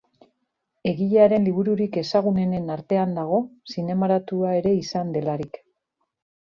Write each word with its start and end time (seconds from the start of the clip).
Egilearen 0.91 1.45
libururik 1.49 1.99
ezagunenen 2.03 2.73
artean 2.79 3.15
dago, 3.21 3.43
zinemaratua 3.75 4.59
ere 4.63 4.77
izan 4.83 5.15
delarik. 5.19 5.67